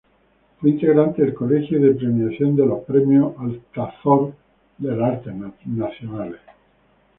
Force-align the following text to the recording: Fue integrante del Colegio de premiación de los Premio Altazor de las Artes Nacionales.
Fue 0.59 0.71
integrante 0.71 1.21
del 1.21 1.35
Colegio 1.35 1.79
de 1.79 1.93
premiación 1.93 2.55
de 2.55 2.65
los 2.65 2.83
Premio 2.85 3.35
Altazor 3.37 4.33
de 4.79 4.95
las 4.95 5.11
Artes 5.19 5.35
Nacionales. 5.65 6.39